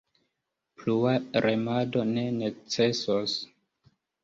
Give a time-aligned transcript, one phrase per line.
[0.79, 1.11] Plua
[1.47, 3.39] remado ne necesos.